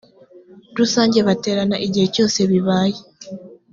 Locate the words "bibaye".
2.51-2.97